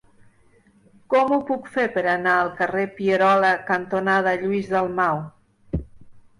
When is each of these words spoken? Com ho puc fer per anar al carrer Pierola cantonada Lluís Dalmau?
Com 1.13 1.33
ho 1.35 1.39
puc 1.49 1.69
fer 1.75 1.85
per 1.99 2.03
anar 2.15 2.33
al 2.39 2.51
carrer 2.63 2.87
Pierola 2.97 3.53
cantonada 3.71 4.37
Lluís 4.43 4.75
Dalmau? 4.75 5.25